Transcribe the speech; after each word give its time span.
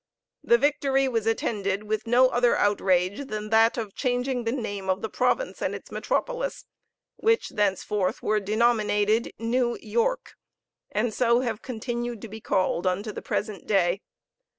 The 0.43 0.57
victory 0.57 1.07
was 1.07 1.27
attended 1.27 1.83
with 1.83 2.07
no 2.07 2.29
other 2.29 2.55
outrage 2.55 3.27
than 3.27 3.51
that 3.51 3.77
of 3.77 3.93
changing 3.93 4.45
the 4.45 4.51
name 4.51 4.89
of 4.89 5.03
the 5.03 5.09
province 5.09 5.61
and 5.61 5.75
its 5.75 5.91
metropolis, 5.91 6.65
which 7.17 7.49
thenceforth 7.49 8.23
were 8.23 8.39
denominated 8.39 9.31
New 9.37 9.77
York, 9.79 10.33
and 10.91 11.13
so 11.13 11.41
have 11.41 11.61
continued 11.61 12.19
to 12.23 12.27
be 12.29 12.41
called 12.41 12.87
unto 12.87 13.11
the 13.11 13.21
present 13.21 13.67
day. 13.67 14.01